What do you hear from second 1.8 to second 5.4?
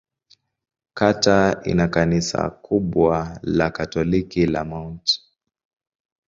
kanisa kubwa la Katoliki la Mt.